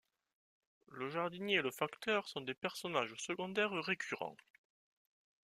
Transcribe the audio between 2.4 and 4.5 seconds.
des personnages secondaires récurrents.